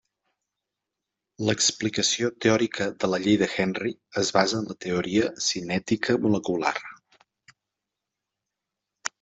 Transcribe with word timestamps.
L'explicació 1.49 2.31
teòrica 2.45 2.87
de 3.03 3.09
la 3.15 3.19
llei 3.25 3.37
de 3.43 3.49
Henry 3.57 3.93
es 4.23 4.31
basa 4.39 4.59
en 4.63 4.67
la 4.71 4.79
teoria 4.87 5.29
cinètica 5.49 6.19
molecular. 6.25 6.77